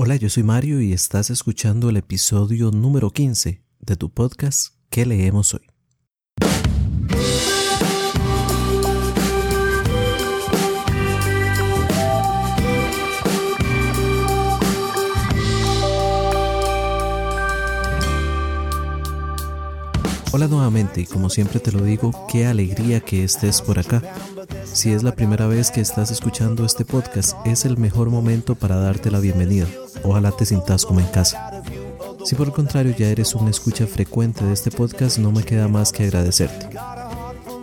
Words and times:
Hola, 0.00 0.14
yo 0.14 0.28
soy 0.28 0.44
Mario 0.44 0.80
y 0.80 0.92
estás 0.92 1.28
escuchando 1.28 1.90
el 1.90 1.96
episodio 1.96 2.70
número 2.70 3.10
15 3.10 3.64
de 3.80 3.96
tu 3.96 4.10
podcast 4.10 4.74
¿Qué 4.90 5.04
leemos 5.04 5.54
hoy? 5.54 5.77
Hola 20.38 20.46
nuevamente 20.46 21.00
y 21.00 21.06
como 21.06 21.30
siempre 21.30 21.58
te 21.58 21.72
lo 21.72 21.82
digo, 21.82 22.12
qué 22.28 22.46
alegría 22.46 23.00
que 23.00 23.24
estés 23.24 23.60
por 23.60 23.80
acá. 23.80 24.00
Si 24.72 24.92
es 24.92 25.02
la 25.02 25.10
primera 25.10 25.48
vez 25.48 25.72
que 25.72 25.80
estás 25.80 26.12
escuchando 26.12 26.64
este 26.64 26.84
podcast, 26.84 27.36
es 27.44 27.64
el 27.64 27.76
mejor 27.76 28.08
momento 28.08 28.54
para 28.54 28.76
darte 28.76 29.10
la 29.10 29.18
bienvenida. 29.18 29.66
Ojalá 30.04 30.30
te 30.30 30.46
sientas 30.46 30.86
como 30.86 31.00
en 31.00 31.08
casa. 31.08 31.60
Si 32.24 32.36
por 32.36 32.46
el 32.46 32.52
contrario 32.52 32.94
ya 32.96 33.08
eres 33.08 33.34
una 33.34 33.50
escucha 33.50 33.88
frecuente 33.88 34.44
de 34.44 34.52
este 34.52 34.70
podcast, 34.70 35.18
no 35.18 35.32
me 35.32 35.42
queda 35.42 35.66
más 35.66 35.90
que 35.90 36.04
agradecerte. 36.04 36.68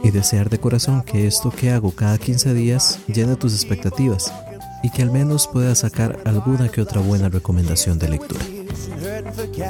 Y 0.04 0.12
desear 0.12 0.50
de 0.50 0.60
corazón 0.60 1.02
que 1.02 1.28
esto 1.28 1.52
que 1.52 1.72
hago 1.72 1.92
cada 1.92 2.18
15 2.18 2.54
días 2.54 3.00
llene 3.08 3.38
tus 3.38 3.54
expectativas 3.54 4.34
y 4.84 4.90
que 4.90 5.02
al 5.02 5.12
menos 5.12 5.48
puedas 5.48 5.80
sacar 5.80 6.20
alguna 6.26 6.68
que 6.68 6.82
otra 6.82 7.00
buena 7.00 7.30
recomendación 7.30 8.00
de 8.00 8.10
lectura. 8.10 8.42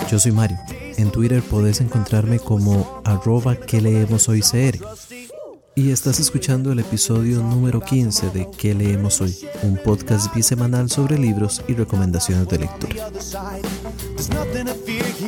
Yo 0.09 0.17
soy 0.17 0.31
Mario. 0.31 0.57
En 0.97 1.11
Twitter 1.11 1.41
podés 1.43 1.81
encontrarme 1.81 2.39
como 2.39 3.01
arroba 3.03 3.55
que 3.55 3.81
leemos 3.81 4.29
hoy 4.29 4.41
CR. 4.41 4.79
Y 5.77 5.91
estás 5.91 6.21
escuchando 6.21 6.71
el 6.71 6.79
episodio 6.79 7.41
número 7.43 7.81
15 7.81 8.29
de 8.29 8.47
¿Qué 8.57 8.73
leemos 8.73 9.19
hoy? 9.19 9.35
Un 9.63 9.77
podcast 9.77 10.33
bisemanal 10.33 10.89
sobre 10.89 11.17
libros 11.17 11.61
y 11.67 11.73
recomendaciones 11.73 12.47
de 12.47 12.59
lectura. 12.59 13.09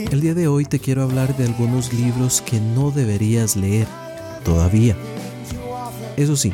El 0.09 0.21
día 0.21 0.33
de 0.33 0.47
hoy 0.47 0.63
te 0.63 0.79
quiero 0.79 1.03
hablar 1.03 1.35
de 1.35 1.45
algunos 1.45 1.91
libros 1.91 2.41
que 2.41 2.61
no 2.61 2.91
deberías 2.91 3.57
leer 3.57 3.87
todavía. 4.45 4.95
Eso 6.15 6.37
sí, 6.37 6.53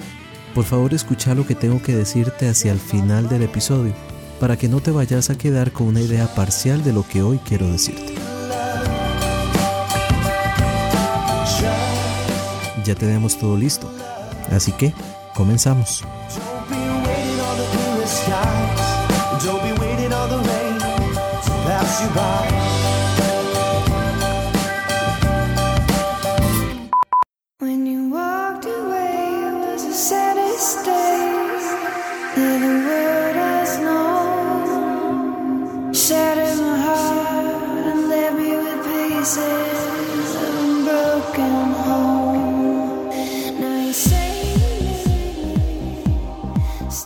por 0.55 0.65
favor 0.65 0.93
escucha 0.95 1.35
lo 1.35 1.45
que 1.45 1.53
tengo 1.53 1.81
que 1.83 1.95
decirte 1.95 2.49
hacia 2.49 2.71
el 2.71 2.79
final 2.79 3.29
del 3.29 3.43
episodio 3.43 3.93
para 4.39 4.57
que 4.57 4.67
no 4.67 4.81
te 4.81 4.91
vayas 4.91 5.29
a 5.29 5.37
quedar 5.37 5.71
con 5.71 5.87
una 5.87 6.01
idea 6.01 6.33
parcial 6.33 6.83
de 6.83 6.93
lo 6.93 7.07
que 7.07 7.21
hoy 7.21 7.37
quiero 7.45 7.67
decirte. 7.71 8.22
Ya 12.83 12.95
tenemos 12.95 13.37
todo 13.37 13.55
listo, 13.55 13.89
así 14.51 14.71
que 14.73 14.93
comenzamos. 15.33 16.03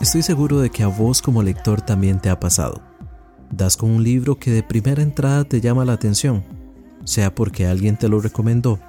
Estoy 0.08 0.22
seguro 0.22 0.60
de 0.60 0.70
que 0.70 0.82
a 0.82 0.86
vos 0.86 1.20
como 1.20 1.42
lector 1.42 1.82
también 1.82 2.18
te 2.18 2.30
ha 2.30 2.40
pasado. 2.40 2.80
Das 3.50 3.76
con 3.76 3.90
un 3.90 4.02
libro 4.02 4.38
que 4.38 4.50
de 4.50 4.62
primera 4.62 5.02
entrada 5.02 5.44
te 5.44 5.60
llama 5.60 5.84
la 5.84 5.92
atención, 5.92 6.44
sea 7.04 7.34
porque 7.34 7.66
alguien 7.66 7.98
te 7.98 8.08
lo 8.08 8.18
recomendó 8.18 8.80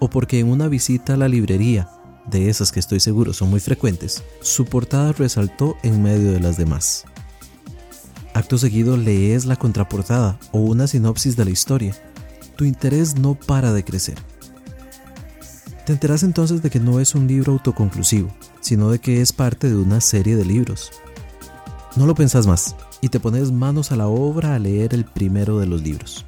o 0.00 0.10
porque 0.10 0.40
en 0.40 0.48
una 0.48 0.66
visita 0.66 1.14
a 1.14 1.16
la 1.16 1.28
librería, 1.28 1.88
de 2.26 2.48
esas 2.48 2.72
que 2.72 2.80
estoy 2.80 2.98
seguro 2.98 3.32
son 3.32 3.50
muy 3.50 3.60
frecuentes, 3.60 4.24
su 4.40 4.64
portada 4.64 5.12
resaltó 5.12 5.76
en 5.84 6.02
medio 6.02 6.32
de 6.32 6.40
las 6.40 6.56
demás. 6.56 7.04
Acto 8.34 8.58
seguido 8.58 8.96
lees 8.96 9.44
la 9.44 9.54
contraportada 9.54 10.40
o 10.50 10.58
una 10.58 10.88
sinopsis 10.88 11.36
de 11.36 11.44
la 11.44 11.52
historia. 11.52 11.94
Tu 12.56 12.64
interés 12.64 13.16
no 13.16 13.36
para 13.36 13.72
de 13.72 13.84
crecer. 13.84 14.18
Te 15.86 15.92
enteras 15.92 16.24
entonces 16.24 16.62
de 16.62 16.70
que 16.70 16.80
no 16.80 16.98
es 16.98 17.14
un 17.14 17.28
libro 17.28 17.52
autoconclusivo, 17.52 18.34
sino 18.64 18.90
de 18.90 18.98
que 18.98 19.20
es 19.20 19.34
parte 19.34 19.68
de 19.68 19.76
una 19.76 20.00
serie 20.00 20.36
de 20.36 20.44
libros. 20.46 20.90
No 21.96 22.06
lo 22.06 22.14
pensás 22.14 22.46
más 22.46 22.74
y 23.02 23.10
te 23.10 23.20
pones 23.20 23.52
manos 23.52 23.92
a 23.92 23.96
la 23.96 24.06
obra 24.06 24.54
a 24.54 24.58
leer 24.58 24.94
el 24.94 25.04
primero 25.04 25.58
de 25.58 25.66
los 25.66 25.82
libros, 25.82 26.24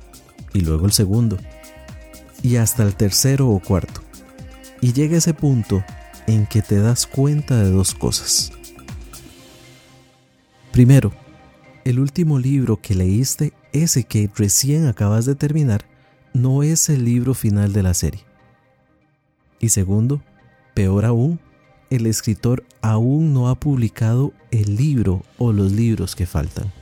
y 0.52 0.60
luego 0.60 0.84
el 0.84 0.92
segundo, 0.92 1.38
y 2.42 2.56
hasta 2.56 2.82
el 2.82 2.94
tercero 2.94 3.48
o 3.48 3.58
cuarto. 3.58 4.02
Y 4.82 4.92
llega 4.92 5.16
ese 5.16 5.32
punto 5.32 5.82
en 6.26 6.44
que 6.46 6.60
te 6.60 6.78
das 6.78 7.06
cuenta 7.06 7.56
de 7.56 7.70
dos 7.70 7.94
cosas. 7.94 8.52
Primero, 10.72 11.12
el 11.86 11.98
último 11.98 12.38
libro 12.38 12.82
que 12.82 12.94
leíste, 12.94 13.54
ese 13.72 14.04
que 14.04 14.28
recién 14.36 14.88
acabas 14.88 15.24
de 15.24 15.36
terminar, 15.36 15.86
no 16.34 16.62
es 16.62 16.90
el 16.90 17.06
libro 17.06 17.32
final 17.32 17.72
de 17.72 17.82
la 17.82 17.94
serie. 17.94 18.24
Y 19.58 19.70
segundo, 19.70 20.20
peor 20.74 21.06
aún, 21.06 21.40
el 21.90 22.06
escritor 22.06 22.64
aún 22.82 23.32
no 23.32 23.48
ha 23.48 23.54
publicado 23.54 24.32
el 24.50 24.76
libro 24.76 25.22
o 25.38 25.52
los 25.52 25.72
libros 25.72 26.16
que 26.16 26.26
faltan. 26.26 26.72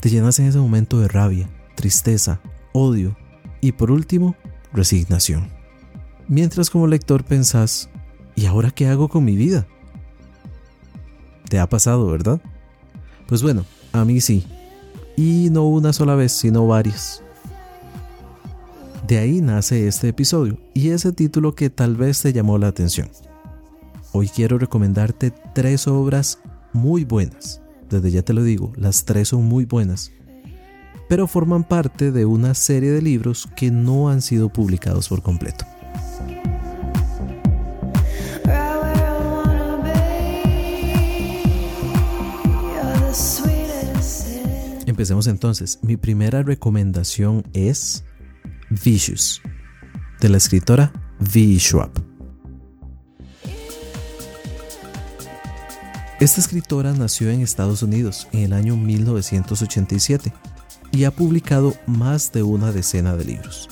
Te 0.00 0.10
llenas 0.10 0.38
en 0.38 0.46
ese 0.46 0.58
momento 0.58 0.98
de 1.00 1.08
rabia, 1.08 1.48
tristeza, 1.74 2.40
odio 2.72 3.16
y 3.60 3.72
por 3.72 3.90
último, 3.90 4.34
resignación. 4.72 5.48
Mientras 6.28 6.70
como 6.70 6.86
lector 6.86 7.24
pensás, 7.24 7.88
¿y 8.34 8.46
ahora 8.46 8.70
qué 8.70 8.86
hago 8.86 9.08
con 9.08 9.24
mi 9.24 9.36
vida? 9.36 9.66
Te 11.48 11.58
ha 11.58 11.68
pasado, 11.68 12.06
¿verdad? 12.08 12.40
Pues 13.26 13.42
bueno, 13.42 13.64
a 13.92 14.04
mí 14.04 14.20
sí. 14.20 14.46
Y 15.16 15.50
no 15.50 15.64
una 15.68 15.92
sola 15.92 16.14
vez, 16.14 16.32
sino 16.32 16.66
varias. 16.66 17.22
De 19.06 19.18
ahí 19.18 19.40
nace 19.40 19.86
este 19.88 20.08
episodio 20.08 20.58
y 20.74 20.88
ese 20.90 21.12
título 21.12 21.54
que 21.54 21.70
tal 21.70 21.96
vez 21.96 22.22
te 22.22 22.32
llamó 22.32 22.56
la 22.56 22.68
atención. 22.68 23.10
Hoy 24.14 24.28
quiero 24.28 24.58
recomendarte 24.58 25.32
tres 25.54 25.88
obras 25.88 26.38
muy 26.74 27.04
buenas. 27.04 27.62
Desde 27.88 28.10
ya 28.10 28.22
te 28.22 28.34
lo 28.34 28.42
digo, 28.42 28.70
las 28.76 29.06
tres 29.06 29.28
son 29.28 29.46
muy 29.46 29.64
buenas. 29.64 30.12
Pero 31.08 31.26
forman 31.26 31.64
parte 31.64 32.12
de 32.12 32.26
una 32.26 32.52
serie 32.52 32.90
de 32.90 33.00
libros 33.00 33.48
que 33.56 33.70
no 33.70 34.10
han 34.10 34.20
sido 34.20 34.50
publicados 34.50 35.08
por 35.08 35.22
completo. 35.22 35.64
Empecemos 44.86 45.26
entonces. 45.26 45.78
Mi 45.80 45.96
primera 45.96 46.42
recomendación 46.42 47.44
es 47.54 48.04
Vicious, 48.68 49.40
de 50.20 50.28
la 50.28 50.36
escritora 50.36 50.92
V. 51.18 51.58
Schwab. 51.58 52.11
Esta 56.22 56.40
escritora 56.40 56.92
nació 56.92 57.30
en 57.30 57.40
Estados 57.40 57.82
Unidos 57.82 58.28
en 58.30 58.44
el 58.44 58.52
año 58.52 58.76
1987 58.76 60.32
y 60.92 61.02
ha 61.02 61.10
publicado 61.10 61.74
más 61.88 62.30
de 62.30 62.44
una 62.44 62.70
decena 62.70 63.16
de 63.16 63.24
libros. 63.24 63.68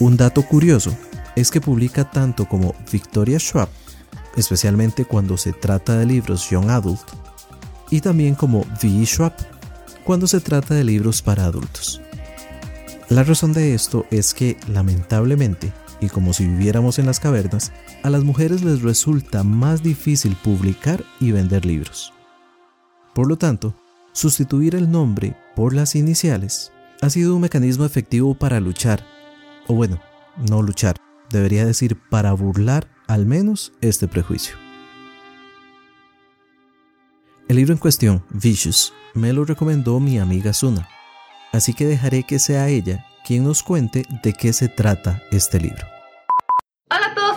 Un 0.00 0.16
dato 0.16 0.42
curioso 0.42 0.92
es 1.36 1.52
que 1.52 1.60
publica 1.60 2.10
tanto 2.10 2.48
como 2.48 2.74
Victoria 2.90 3.38
Schwab, 3.38 3.68
especialmente 4.34 5.04
cuando 5.04 5.36
se 5.36 5.52
trata 5.52 5.96
de 5.96 6.06
libros 6.06 6.50
young 6.50 6.70
adult, 6.70 7.08
y 7.88 8.00
también 8.00 8.34
como 8.34 8.62
V. 8.82 9.06
Schwab, 9.06 9.34
cuando 10.02 10.26
se 10.26 10.40
trata 10.40 10.74
de 10.74 10.82
libros 10.82 11.22
para 11.22 11.44
adultos. 11.44 12.00
La 13.08 13.22
razón 13.22 13.52
de 13.52 13.74
esto 13.74 14.06
es 14.10 14.34
que, 14.34 14.56
lamentablemente, 14.66 15.72
y 16.00 16.08
como 16.08 16.32
si 16.32 16.46
viviéramos 16.46 16.98
en 16.98 17.06
las 17.06 17.20
cavernas, 17.20 17.72
a 18.02 18.10
las 18.10 18.24
mujeres 18.24 18.62
les 18.62 18.82
resulta 18.82 19.44
más 19.44 19.82
difícil 19.82 20.36
publicar 20.36 21.04
y 21.20 21.32
vender 21.32 21.66
libros. 21.66 22.12
Por 23.14 23.28
lo 23.28 23.36
tanto, 23.36 23.74
sustituir 24.12 24.74
el 24.74 24.90
nombre 24.90 25.36
por 25.54 25.74
las 25.74 25.94
iniciales 25.94 26.72
ha 27.02 27.10
sido 27.10 27.34
un 27.34 27.42
mecanismo 27.42 27.84
efectivo 27.84 28.34
para 28.34 28.60
luchar, 28.60 29.04
o 29.66 29.74
bueno, 29.74 30.00
no 30.48 30.62
luchar, 30.62 30.96
debería 31.30 31.64
decir 31.64 31.98
para 32.10 32.32
burlar 32.32 32.88
al 33.06 33.26
menos 33.26 33.72
este 33.80 34.08
prejuicio. 34.08 34.56
El 37.48 37.56
libro 37.56 37.72
en 37.72 37.78
cuestión, 37.78 38.24
Vicious, 38.30 38.92
me 39.14 39.32
lo 39.32 39.44
recomendó 39.44 39.98
mi 39.98 40.18
amiga 40.18 40.52
Suna, 40.52 40.88
así 41.52 41.74
que 41.74 41.84
dejaré 41.84 42.22
que 42.22 42.38
sea 42.38 42.68
ella 42.68 43.04
quien 43.30 43.44
nos 43.44 43.62
cuente 43.62 44.02
de 44.24 44.32
qué 44.32 44.52
se 44.52 44.68
trata 44.68 45.22
este 45.30 45.60
libro 45.60 45.86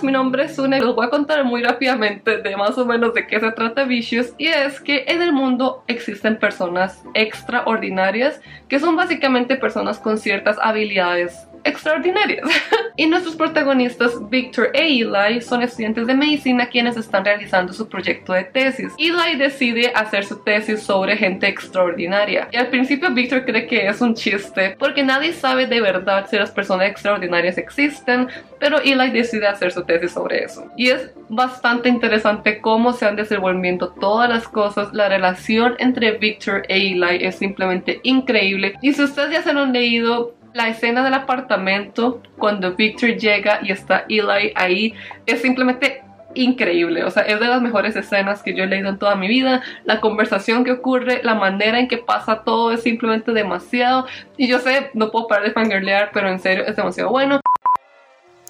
mi 0.04 0.12
nombre 0.12 0.44
es 0.44 0.56
Sune. 0.56 0.80
Les 0.80 0.96
voy 0.96 1.06
a 1.06 1.10
contar 1.10 1.44
muy 1.46 1.64
rápidamente 1.64 2.38
de 2.38 2.58
más 2.58 2.78
o 2.78 2.86
menos 2.86 3.14
de 3.14 3.26
qué 3.26 3.40
se 3.40 3.52
trata 3.52 3.86
Vicious. 3.86 4.34
Y 4.38 4.48
es 4.48 4.80
que 4.82 5.06
en 5.08 5.22
el 5.22 5.32
mundo 5.32 5.84
existen 5.88 6.38
personas 6.38 7.04
extraordinarias 7.14 8.42
que 8.68 8.80
son 8.80 8.96
básicamente 8.96 9.56
personas 9.56 10.00
con 10.00 10.18
ciertas 10.18 10.58
habilidades 10.62 11.48
extraordinarias. 11.64 12.48
y 12.96 13.08
nuestros 13.08 13.36
protagonistas, 13.36 14.30
Victor 14.30 14.70
e 14.74 15.02
Eli, 15.02 15.42
son 15.42 15.62
estudiantes 15.62 16.08
de 16.08 16.14
medicina 16.14 16.68
quienes 16.68 16.98
están 16.98 17.26
realizando 17.26 17.74
su 17.74 17.88
proyecto 17.88 18.34
de 18.34 18.44
tesis. 18.44 18.94
Eli 18.98 19.38
decide 19.38 19.92
hacer 19.96 20.26
su 20.26 20.38
tesis 20.44 20.82
sobre 20.82 21.18
gente 21.18 21.48
extraordinaria. 21.48 22.48
Y 22.52 22.58
al 22.58 22.68
principio 22.68 23.12
Victor 23.12 23.46
cree 23.46 23.68
que 23.68 23.88
es 23.88 24.02
un 24.02 24.14
chiste 24.14 24.76
porque 24.78 25.04
nadie 25.04 25.34
sabe 25.34 25.68
de 25.68 25.82
verdad 25.82 26.28
si 26.30 26.38
las 26.38 26.52
personas 26.52 26.88
extraordinarias 26.90 27.58
existen, 27.58 28.28
pero 28.60 28.80
Eli 28.80 29.12
decide 29.12 29.48
hacer 29.48 29.72
su 29.72 29.84
tesis 29.84 30.12
sobre 30.12 30.44
eso. 30.44 30.66
Y 30.78 30.90
es 30.90 31.12
bastante 31.30 31.90
interesante 31.90 32.60
cómo 32.60 32.94
se 32.94 33.06
han 33.06 33.16
desenvolviendo 33.16 33.90
todas 33.90 34.30
las 34.30 34.48
cosas. 34.48 34.94
La 34.94 35.10
relación 35.10 35.76
entre 35.80 36.12
Victor 36.14 36.64
e 36.68 36.78
Eli 36.78 37.26
es 37.26 37.36
simplemente 37.36 38.00
increíble. 38.04 38.76
Y 38.82 38.94
si 38.94 39.04
ustedes 39.04 39.32
ya 39.32 39.42
se 39.42 39.54
lo 39.54 39.62
han 39.62 39.74
leído, 39.74 40.34
la 40.54 40.70
escena 40.70 41.04
del 41.04 41.14
apartamento 41.14 42.22
cuando 42.38 42.76
Victor 42.76 43.16
llega 43.18 43.60
y 43.62 43.72
está 43.72 44.06
Eli 44.08 44.54
ahí 44.56 44.94
es 45.26 45.42
simplemente 45.42 46.04
increíble, 46.36 47.04
o 47.04 47.12
sea, 47.12 47.24
es 47.24 47.40
de 47.40 47.48
las 47.48 47.62
mejores 47.62 47.96
escenas 47.96 48.42
que 48.42 48.56
yo 48.56 48.64
he 48.64 48.68
leído 48.68 48.90
en 48.90 48.98
toda 48.98 49.16
mi 49.16 49.28
vida, 49.28 49.62
la 49.86 50.02
conversación 50.02 50.64
que 50.64 50.72
ocurre, 50.72 51.22
la 51.24 51.36
manera 51.36 51.80
en 51.80 51.88
que 51.88 52.00
pasa 52.00 52.42
todo 52.44 52.72
es 52.72 52.82
simplemente 52.82 53.34
demasiado, 53.34 54.08
y 54.36 54.48
yo 54.48 54.58
sé, 54.60 54.90
no 54.96 55.12
puedo 55.12 55.28
parar 55.28 55.46
de 55.46 55.54
fangirlear, 55.54 56.10
pero 56.12 56.30
en 56.30 56.40
serio 56.40 56.66
es 56.66 56.76
demasiado 56.76 57.12
bueno. 57.12 57.40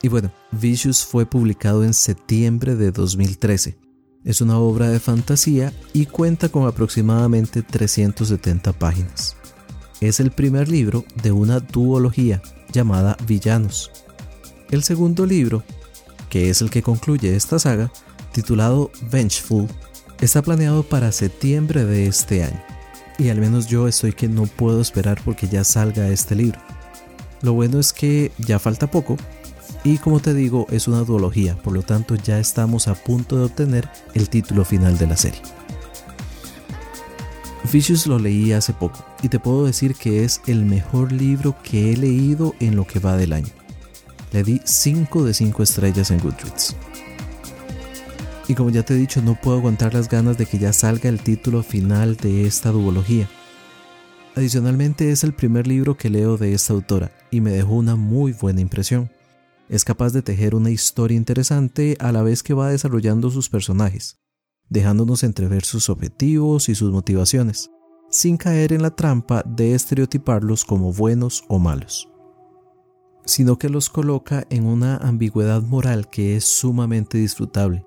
Y 0.02 0.08
bueno, 0.08 0.32
Vicious 0.52 1.06
fue 1.06 1.26
publicado 1.26 1.84
en 1.84 1.94
septiembre 1.94 2.76
de 2.76 2.92
2013. 2.92 3.78
Es 4.24 4.40
una 4.40 4.58
obra 4.58 4.88
de 4.88 5.02
fantasía 5.02 5.74
y 5.92 6.06
cuenta 6.06 6.48
con 6.48 6.68
aproximadamente 6.68 7.62
370 7.62 8.72
páginas 8.74 9.38
es 10.08 10.20
el 10.20 10.32
primer 10.32 10.70
libro 10.70 11.06
de 11.22 11.32
una 11.32 11.60
duología 11.60 12.42
llamada 12.72 13.18
Villanos. 13.28 13.92
El 14.72 14.84
segundo 14.84 15.26
libro, 15.26 15.64
que 16.30 16.50
es 16.50 16.62
el 16.62 16.70
que 16.70 16.82
concluye 16.82 17.36
esta 17.36 17.60
saga, 17.60 17.92
titulado 18.32 18.92
Vengeful, 19.12 19.68
está 20.20 20.42
planeado 20.42 20.84
para 20.84 21.12
septiembre 21.12 21.86
de 21.86 22.08
este 22.08 22.44
año. 22.44 22.64
Y 23.20 23.30
al 23.30 23.40
menos 23.40 23.68
yo 23.68 23.88
estoy 23.88 24.14
que 24.14 24.28
no 24.28 24.46
puedo 24.46 24.82
esperar 24.82 25.22
porque 25.24 25.48
ya 25.48 25.64
salga 25.64 26.08
este 26.10 26.36
libro. 26.36 26.60
Lo 27.42 27.54
bueno 27.54 27.80
es 27.80 27.94
que 27.94 28.32
ya 28.40 28.58
falta 28.58 28.90
poco 28.90 29.18
y 29.84 29.98
como 29.98 30.20
te 30.20 30.34
digo 30.34 30.66
es 30.72 30.88
una 30.88 31.02
duología, 31.02 31.56
por 31.62 31.74
lo 31.74 31.84
tanto 31.84 32.16
ya 32.16 32.40
estamos 32.40 32.88
a 32.88 32.96
punto 32.96 33.38
de 33.38 33.46
obtener 33.46 33.90
el 34.14 34.30
título 34.30 34.64
final 34.66 34.98
de 34.98 35.08
la 35.08 35.18
serie. 35.18 35.42
Vicious 37.72 38.06
lo 38.08 38.20
leí 38.20 38.52
hace 38.52 38.74
poco 38.74 39.04
y 39.24 39.30
te 39.30 39.40
puedo 39.40 39.66
decir 39.66 39.96
que 39.96 40.24
es 40.24 40.42
el 40.48 40.66
mejor 40.66 41.12
libro 41.12 41.56
que 41.64 41.92
he 41.92 41.98
leído 41.98 42.54
en 42.60 42.76
lo 42.76 42.86
que 42.86 43.00
va 43.00 43.18
del 43.18 43.34
año. 43.34 43.50
Le 44.32 44.44
di 44.44 44.62
5 44.64 45.24
de 45.24 45.34
5 45.34 45.64
estrellas 45.64 46.12
en 46.12 46.20
Goodreads. 46.20 46.76
Y 48.48 48.56
como 48.56 48.70
ya 48.70 48.84
te 48.84 48.94
he 48.94 48.98
dicho, 48.98 49.22
no 49.22 49.40
puedo 49.40 49.58
aguantar 49.58 49.94
las 49.94 50.10
ganas 50.10 50.38
de 50.38 50.46
que 50.46 50.60
ya 50.60 50.74
salga 50.74 51.10
el 51.10 51.22
título 51.22 51.64
final 51.64 52.18
de 52.18 52.46
esta 52.46 52.72
duología. 52.72 53.30
Adicionalmente 54.36 55.12
es 55.12 55.24
el 55.24 55.34
primer 55.34 55.66
libro 55.66 55.96
que 55.96 56.10
leo 56.10 56.38
de 56.38 56.54
esta 56.54 56.74
autora 56.74 57.12
y 57.32 57.42
me 57.42 57.52
dejó 57.52 57.74
una 57.74 57.96
muy 57.96 58.34
buena 58.34 58.62
impresión. 58.62 59.10
Es 59.70 59.86
capaz 59.86 60.12
de 60.12 60.22
tejer 60.22 60.54
una 60.54 60.70
historia 60.70 61.16
interesante 61.16 61.96
a 62.00 62.12
la 62.12 62.22
vez 62.22 62.44
que 62.44 62.54
va 62.54 62.70
desarrollando 62.70 63.30
sus 63.30 63.50
personajes 63.50 64.23
dejándonos 64.70 65.24
entrever 65.24 65.64
sus 65.64 65.90
objetivos 65.90 66.70
y 66.70 66.76
sus 66.76 66.92
motivaciones, 66.92 67.72
sin 68.10 68.38
caer 68.38 68.74
en 68.74 68.82
la 68.82 68.96
trampa 68.96 69.44
de 69.46 69.74
estereotiparlos 69.74 70.66
como 70.66 70.94
buenos 70.94 71.44
o 71.48 71.60
malos, 71.60 72.10
sino 73.26 73.58
que 73.58 73.70
los 73.70 73.90
coloca 73.90 74.46
en 74.50 74.66
una 74.66 74.98
ambigüedad 74.98 75.62
moral 75.62 76.10
que 76.10 76.36
es 76.36 76.46
sumamente 76.46 77.18
disfrutable. 77.18 77.86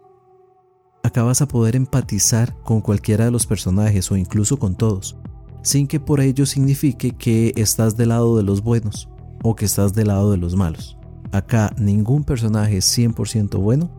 Acabas 1.03 1.43
a 1.43 1.49
poder 1.49 1.77
empatizar 1.77 2.57
con 2.65 2.81
cualquiera 2.81 3.27
de 3.27 3.31
los 3.31 3.47
personajes 3.47 4.11
o 4.11 4.17
incluso 4.17 4.59
con 4.59 4.75
todos, 4.75 5.17
sin 5.63 5.87
que 5.87 6.01
por 6.01 6.21
ello 6.21 6.47
signifique 6.47 7.13
que 7.13 7.53
estás 7.57 7.97
del 7.97 8.09
lado 8.09 8.37
de 8.37 8.43
los 8.43 8.63
buenos 8.63 9.09
o 9.43 9.55
que 9.55 9.65
estás 9.65 9.95
del 9.95 10.09
lado 10.09 10.33
de 10.33 10.37
los 10.37 10.57
malos. 10.57 10.99
Acá 11.33 11.73
ningún 11.79 12.25
personaje 12.25 12.79
es 12.79 12.99
100% 12.99 13.59
bueno 13.59 13.91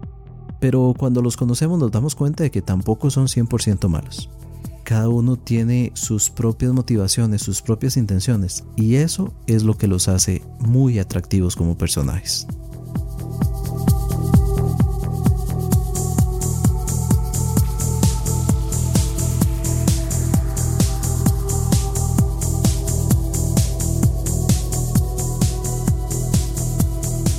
pero 0.60 0.94
cuando 0.98 1.22
los 1.22 1.38
conocemos 1.38 1.80
nos 1.80 1.92
damos 1.92 2.16
cuenta 2.16 2.44
de 2.44 2.52
que 2.52 2.62
tampoco 2.62 3.10
son 3.10 3.28
100% 3.28 3.88
malos. 3.88 4.30
Cada 4.84 5.10
uno 5.10 5.36
tiene 5.36 5.92
sus 5.96 6.30
propias 6.30 6.72
motivaciones, 6.72 7.42
sus 7.42 7.62
propias 7.62 7.98
intenciones, 7.98 8.64
y 8.78 8.96
eso 8.96 9.34
es 9.46 9.64
lo 9.64 9.78
que 9.78 9.88
los 9.88 10.08
hace 10.08 10.44
muy 10.60 10.98
atractivos 10.98 11.58
como 11.58 11.78
personajes. 11.78 12.48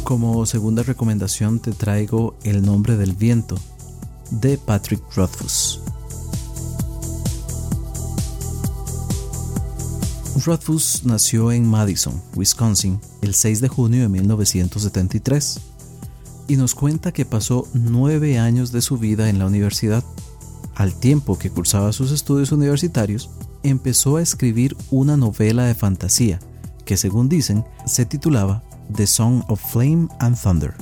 Como 0.09 0.47
segunda 0.47 0.83
recomendación 0.83 1.61
te 1.61 1.73
traigo 1.73 2.35
El 2.43 2.65
nombre 2.65 2.97
del 2.97 3.13
viento 3.13 3.59
de 4.31 4.57
Patrick 4.57 5.03
Rothfuss. 5.15 5.83
Rothfuss 10.47 11.03
nació 11.05 11.53
en 11.53 11.67
Madison, 11.67 12.23
Wisconsin, 12.35 12.99
el 13.21 13.35
6 13.35 13.61
de 13.61 13.69
junio 13.69 14.01
de 14.01 14.09
1973 14.09 15.61
y 16.49 16.57
nos 16.57 16.75
cuenta 16.75 17.13
que 17.13 17.27
pasó 17.27 17.69
nueve 17.75 18.39
años 18.39 18.73
de 18.73 18.81
su 18.81 18.97
vida 18.97 19.29
en 19.29 19.39
la 19.39 19.45
universidad. 19.45 20.03
Al 20.75 20.95
tiempo 20.95 21.39
que 21.39 21.51
cursaba 21.51 21.93
sus 21.93 22.13
estudios 22.13 22.51
universitarios, 22.51 23.29
empezó 23.63 24.17
a 24.17 24.23
escribir 24.23 24.75
una 24.91 25.19
novela 25.19 25.67
de 25.67 25.75
fantasía 25.75 26.41
que, 26.87 26.97
según 26.97 27.29
dicen, 27.29 27.67
se 27.85 28.07
titulaba 28.07 28.63
The 28.95 29.07
Song 29.07 29.43
of 29.49 29.61
Flame 29.61 30.09
and 30.19 30.37
Thunder. 30.37 30.75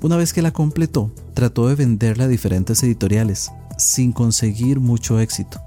Una 0.00 0.16
vez 0.16 0.32
que 0.32 0.42
la 0.42 0.52
completó, 0.52 1.12
trató 1.34 1.68
de 1.68 1.74
venderla 1.74 2.24
a 2.24 2.28
diferentes 2.28 2.82
editoriales, 2.82 3.50
sin 3.76 4.12
conseguir 4.12 4.80
mucho 4.80 5.18
éxito. 5.18 5.60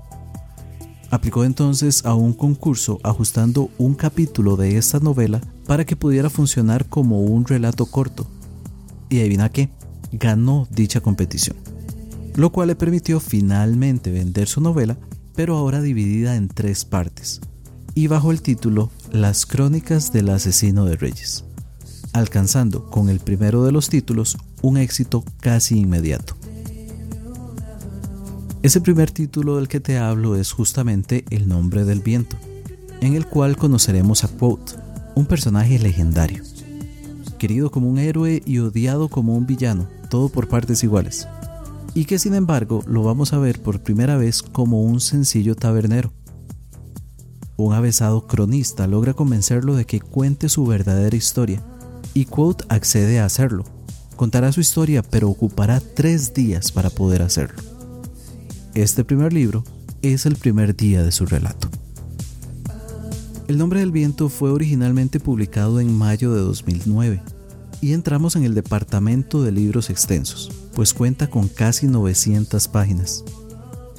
Aplicó 1.10 1.44
entonces 1.44 2.06
a 2.06 2.16
un 2.16 2.34
concurso 2.34 3.00
ajustando 3.04 3.70
un 3.78 3.96
capítulo 3.96 4.56
de 4.56 4.78
esta 4.78 5.00
novela 5.00 5.42
para 5.68 5.86
que 5.86 5.98
pudiera 5.98 6.30
funcionar 6.30 6.86
como 6.86 7.22
un 7.22 7.46
relato 7.46 7.86
corto. 7.86 8.28
Y 9.10 9.20
adivina 9.20 9.50
qué, 9.50 9.70
ganó 10.14 10.68
dicha 10.72 11.02
competición, 11.02 11.58
lo 12.36 12.52
cual 12.52 12.70
le 12.70 12.76
permitió 12.76 13.20
finalmente 13.20 14.10
vender 14.10 14.48
su 14.48 14.62
novela, 14.62 14.98
pero 15.36 15.58
ahora 15.58 15.82
dividida 15.82 16.38
en 16.38 16.48
tres 16.48 16.86
partes, 16.86 17.42
y 17.94 18.08
bajo 18.08 18.32
el 18.32 18.42
título 18.42 18.90
Las 19.12 19.46
Crónicas 19.46 20.14
del 20.14 20.30
Asesino 20.30 20.86
de 20.86 20.96
Reyes, 20.96 21.44
alcanzando 22.14 22.90
con 22.90 23.10
el 23.10 23.20
primero 23.20 23.66
de 23.66 23.74
los 23.74 23.90
títulos 23.90 24.38
un 24.62 24.78
éxito 24.78 25.26
casi 25.42 25.80
inmediato. 25.80 26.38
Ese 28.64 28.80
primer 28.80 29.12
título 29.12 29.58
del 29.58 29.68
que 29.68 29.82
te 29.82 29.98
hablo 29.98 30.38
es 30.38 30.54
justamente 30.54 31.26
El 31.30 31.50
nombre 31.50 31.84
del 31.84 32.00
viento, 32.00 32.38
en 33.02 33.16
el 33.16 33.28
cual 33.28 33.58
conoceremos 33.58 34.24
a 34.24 34.30
Quote, 34.30 34.76
un 35.16 35.26
personaje 35.26 35.78
legendario, 35.78 36.44
querido 37.38 37.70
como 37.70 37.90
un 37.90 37.98
héroe 38.00 38.42
y 38.46 38.60
odiado 38.60 39.10
como 39.10 39.36
un 39.36 39.46
villano, 39.46 39.90
todo 40.10 40.30
por 40.30 40.48
partes 40.48 40.86
iguales, 40.86 41.28
y 41.94 42.06
que 42.06 42.18
sin 42.18 42.34
embargo 42.34 42.82
lo 42.88 43.04
vamos 43.04 43.34
a 43.34 43.40
ver 43.40 43.62
por 43.62 43.82
primera 43.82 44.16
vez 44.16 44.42
como 44.42 44.84
un 44.84 45.02
sencillo 45.02 45.58
tabernero 45.58 46.14
un 47.62 47.74
avesado 47.74 48.28
cronista 48.28 48.88
logra 48.88 49.14
convencerlo 49.14 49.76
de 49.76 49.86
que 49.86 50.00
cuente 50.00 50.50
su 50.50 50.66
verdadera 50.66 51.16
historia, 51.16 51.62
y 52.14 52.26
Quote 52.26 52.66
accede 52.70 53.20
a 53.20 53.26
hacerlo. 53.26 53.64
Contará 54.16 54.52
su 54.52 54.62
historia, 54.62 55.02
pero 55.02 55.30
ocupará 55.30 55.80
tres 55.80 56.34
días 56.34 56.72
para 56.72 56.90
poder 56.90 57.22
hacerlo. 57.22 57.62
Este 58.74 59.04
primer 59.04 59.34
libro 59.34 59.64
es 60.02 60.26
el 60.26 60.36
primer 60.36 60.76
día 60.76 61.04
de 61.04 61.12
su 61.12 61.26
relato. 61.26 61.70
El 63.48 63.58
nombre 63.58 63.82
del 63.82 63.92
viento 63.92 64.30
fue 64.30 64.52
originalmente 64.52 65.20
publicado 65.20 65.80
en 65.80 65.94
mayo 65.94 66.34
de 66.34 66.42
2009 66.42 67.22
y 67.82 67.94
entramos 67.94 68.36
en 68.36 68.44
el 68.44 68.54
departamento 68.54 69.44
de 69.44 69.52
libros 69.52 69.90
extensos, 69.90 70.52
pues 70.74 70.94
cuenta 70.94 71.30
con 71.30 71.48
casi 71.48 71.88
900 71.88 72.68
páginas. 72.70 73.26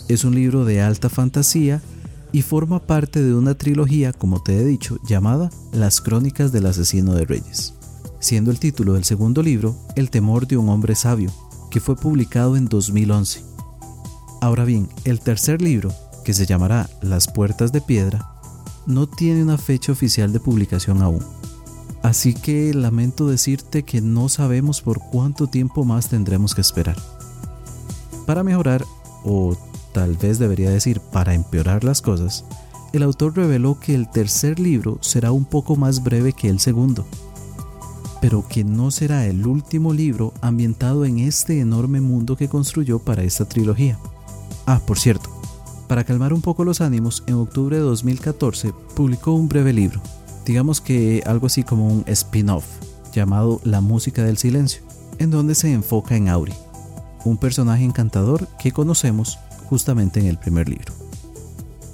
Es 0.08 0.24
un 0.24 0.34
libro 0.34 0.64
de 0.64 0.80
alta 0.80 1.08
fantasía 1.08 1.82
y 2.32 2.42
forma 2.42 2.80
parte 2.80 3.22
de 3.22 3.34
una 3.34 3.54
trilogía, 3.54 4.12
como 4.12 4.42
te 4.42 4.58
he 4.58 4.64
dicho, 4.64 4.98
llamada 5.06 5.50
Las 5.72 6.00
Crónicas 6.00 6.50
del 6.50 6.66
Asesino 6.66 7.14
de 7.14 7.26
Reyes. 7.26 7.74
siendo 8.20 8.52
el 8.52 8.60
título 8.60 8.92
del 8.94 9.02
segundo 9.02 9.42
libro 9.42 9.76
El 9.96 10.08
temor 10.08 10.46
de 10.46 10.56
un 10.56 10.68
hombre 10.68 10.94
sabio, 10.94 11.30
que 11.70 11.80
fue 11.80 11.96
publicado 11.96 12.56
en 12.56 12.68
2011. 12.68 13.42
Ahora 14.40 14.64
bien, 14.64 14.88
el 15.04 15.18
tercer 15.18 15.60
libro, 15.60 15.92
que 16.24 16.32
se 16.32 16.46
llamará 16.46 16.88
Las 17.00 17.26
puertas 17.26 17.72
de 17.72 17.80
piedra, 17.80 18.32
no 18.86 19.08
tiene 19.08 19.42
una 19.42 19.58
fecha 19.58 19.90
oficial 19.90 20.32
de 20.32 20.38
publicación 20.38 21.02
aún. 21.02 21.24
Así 22.02 22.34
que 22.34 22.72
lamento 22.74 23.26
decirte 23.26 23.82
que 23.82 24.00
no 24.00 24.28
sabemos 24.28 24.82
por 24.82 25.00
cuánto 25.00 25.48
tiempo 25.48 25.84
más 25.84 26.08
tendremos 26.08 26.54
que 26.54 26.60
esperar. 26.60 26.96
Para 28.26 28.44
mejorar, 28.44 28.84
o 29.24 29.56
tal 29.92 30.16
vez 30.16 30.38
debería 30.38 30.70
decir 30.70 31.00
para 31.00 31.34
empeorar 31.34 31.84
las 31.84 32.02
cosas, 32.02 32.44
el 32.92 33.02
autor 33.02 33.36
reveló 33.36 33.78
que 33.80 33.94
el 33.94 34.10
tercer 34.10 34.58
libro 34.58 34.98
será 35.00 35.32
un 35.32 35.44
poco 35.44 35.76
más 35.76 36.02
breve 36.02 36.32
que 36.32 36.48
el 36.48 36.60
segundo, 36.60 37.06
pero 38.20 38.46
que 38.46 38.64
no 38.64 38.90
será 38.90 39.26
el 39.26 39.46
último 39.46 39.92
libro 39.92 40.32
ambientado 40.40 41.04
en 41.04 41.18
este 41.18 41.60
enorme 41.60 42.00
mundo 42.00 42.36
que 42.36 42.48
construyó 42.48 42.98
para 42.98 43.22
esta 43.22 43.46
trilogía. 43.46 43.98
Ah, 44.66 44.80
por 44.86 44.98
cierto, 44.98 45.30
para 45.88 46.04
calmar 46.04 46.32
un 46.32 46.42
poco 46.42 46.64
los 46.64 46.80
ánimos, 46.80 47.24
en 47.26 47.34
octubre 47.34 47.76
de 47.76 47.82
2014 47.82 48.72
publicó 48.94 49.32
un 49.32 49.48
breve 49.48 49.72
libro, 49.72 50.00
digamos 50.44 50.80
que 50.80 51.22
algo 51.26 51.46
así 51.46 51.62
como 51.62 51.86
un 51.86 52.04
spin-off, 52.06 52.66
llamado 53.12 53.60
La 53.64 53.80
música 53.80 54.22
del 54.22 54.38
silencio, 54.38 54.82
en 55.18 55.30
donde 55.30 55.54
se 55.54 55.72
enfoca 55.72 56.14
en 56.14 56.28
Auri, 56.28 56.54
un 57.24 57.36
personaje 57.36 57.84
encantador 57.84 58.48
que 58.58 58.72
conocemos 58.72 59.38
justamente 59.72 60.20
en 60.20 60.26
el 60.26 60.36
primer 60.36 60.68
libro. 60.68 60.92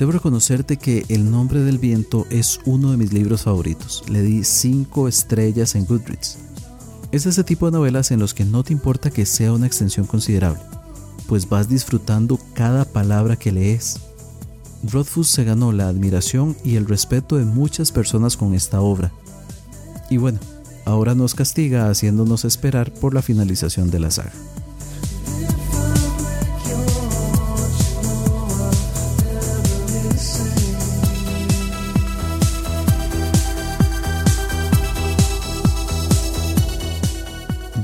Debo 0.00 0.11
reconocerte 0.11 0.78
que 0.78 1.04
El 1.08 1.30
nombre 1.30 1.62
del 1.62 1.78
viento 1.78 2.26
es 2.28 2.58
uno 2.64 2.90
de 2.90 2.97
mis 2.97 3.12
libros 3.12 3.42
favoritos. 3.42 4.02
Le 4.08 4.20
di 4.20 4.42
5 4.42 5.06
estrellas 5.06 5.76
en 5.76 5.87
Goodreads. 5.87 6.38
Es 7.12 7.26
ese 7.26 7.44
tipo 7.44 7.66
de 7.66 7.73
novelas 7.78 8.11
en 8.11 8.18
los 8.18 8.35
que 8.35 8.44
no 8.44 8.64
te 8.64 8.73
importa 8.73 9.12
que 9.12 9.25
sea 9.25 9.52
una 9.52 9.68
extensión 9.68 10.06
considerable, 10.06 10.61
pues 11.28 11.49
vas 11.49 11.68
disfrutando 11.68 12.37
cada 12.52 12.85
palabra 12.85 13.37
que 13.37 13.52
lees. 13.52 14.00
Rothfuss 14.82 15.28
se 15.28 15.44
ganó 15.44 15.70
la 15.70 15.87
admiración 15.87 16.56
y 16.64 16.75
el 16.75 16.85
respeto 16.88 17.37
de 17.37 17.44
muchas 17.44 17.92
personas 17.92 18.37
con 18.37 18.54
esta 18.54 18.80
obra. 18.80 19.12
Y 20.11 20.16
bueno, 20.16 20.40
ahora 20.85 21.14
nos 21.14 21.37
castiga 21.37 21.88
haciéndonos 21.90 22.44
esperar 22.44 22.92
por 22.92 23.14
la 23.14 23.23
finalización 23.23 23.88
de 23.92 24.00
la 24.00 24.11
saga. 24.11 24.32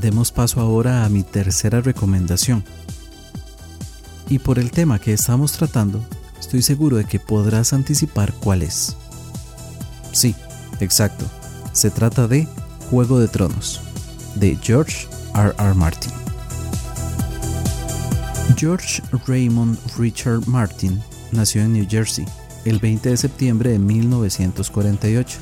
Demos 0.05 0.33
paso 0.33 0.61
ahora 0.61 1.07
a 1.07 1.09
mi 1.09 1.23
tercera 1.23 1.81
recomendación. 1.81 2.63
Y 4.29 4.39
por 4.39 4.59
el 4.59 4.71
tema 4.71 4.99
que 4.99 5.15
estamos 5.15 5.53
tratando, 5.53 6.05
estoy 6.39 6.61
seguro 6.61 6.99
de 6.99 7.07
que 7.07 7.19
podrás 7.19 7.73
anticipar 7.73 8.35
cuál 8.35 8.61
es. 8.61 8.99
Sí, 10.13 10.35
exacto. 10.81 11.25
Se 11.73 11.91
trata 11.91 12.29
de 12.29 12.47
Juego 12.91 13.19
de 13.19 13.29
Tronos, 13.29 13.81
de 14.35 14.59
George 14.61 15.09
R. 15.35 15.55
R. 15.57 15.73
Martin. 15.73 16.13
George 18.59 19.03
Raymond 19.27 19.79
Richard 19.97 20.47
Martin 20.47 21.03
nació 21.33 21.63
en 21.63 21.73
New 21.73 21.87
Jersey 21.89 22.27
el 22.67 22.79
20 22.79 23.09
de 23.09 23.17
septiembre 23.17 23.71
de 23.71 23.79
1948. 23.79 25.39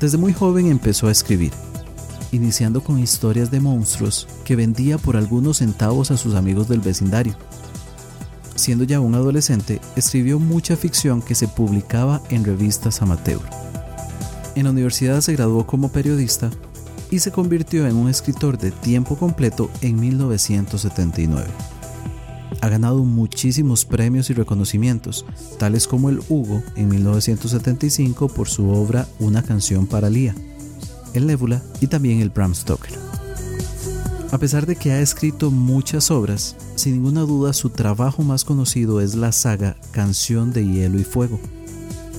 Desde 0.00 0.16
muy 0.16 0.32
joven 0.32 0.68
empezó 0.68 1.08
a 1.08 1.12
escribir, 1.12 1.52
iniciando 2.32 2.82
con 2.82 2.98
historias 2.98 3.50
de 3.50 3.60
monstruos 3.60 4.26
que 4.44 4.56
vendía 4.56 4.98
por 4.98 5.16
algunos 5.16 5.58
centavos 5.58 6.10
a 6.10 6.16
sus 6.16 6.34
amigos 6.34 6.68
del 6.68 6.80
vecindario 6.80 7.36
siendo 8.62 8.84
ya 8.84 9.00
un 9.00 9.14
adolescente, 9.14 9.80
escribió 9.96 10.38
mucha 10.38 10.76
ficción 10.76 11.20
que 11.20 11.34
se 11.34 11.48
publicaba 11.48 12.22
en 12.30 12.44
revistas 12.44 13.02
amateur. 13.02 13.40
En 14.54 14.64
la 14.64 14.70
universidad 14.70 15.20
se 15.20 15.32
graduó 15.32 15.66
como 15.66 15.90
periodista 15.90 16.50
y 17.10 17.18
se 17.18 17.32
convirtió 17.32 17.86
en 17.86 17.96
un 17.96 18.08
escritor 18.08 18.58
de 18.58 18.70
tiempo 18.70 19.16
completo 19.16 19.70
en 19.80 19.98
1979. 19.98 21.46
Ha 22.60 22.68
ganado 22.68 23.04
muchísimos 23.04 23.84
premios 23.84 24.30
y 24.30 24.34
reconocimientos, 24.34 25.24
tales 25.58 25.88
como 25.88 26.10
el 26.10 26.20
Hugo 26.28 26.62
en 26.76 26.88
1975 26.88 28.28
por 28.28 28.48
su 28.48 28.70
obra 28.70 29.08
Una 29.18 29.42
canción 29.42 29.86
para 29.86 30.10
Lía, 30.10 30.34
el 31.14 31.26
Nebula 31.26 31.62
y 31.80 31.86
también 31.86 32.20
el 32.20 32.30
Bram 32.30 32.54
Stoker. 32.54 32.92
A 34.32 34.38
pesar 34.38 34.64
de 34.64 34.76
que 34.76 34.92
ha 34.92 35.00
escrito 35.00 35.50
muchas 35.50 36.10
obras, 36.10 36.56
sin 36.74 36.94
ninguna 36.94 37.20
duda 37.20 37.52
su 37.52 37.68
trabajo 37.68 38.22
más 38.22 38.44
conocido 38.44 39.00
es 39.00 39.14
la 39.14 39.30
saga 39.30 39.76
Canción 39.90 40.52
de 40.52 40.66
Hielo 40.66 40.98
y 40.98 41.04
Fuego, 41.04 41.38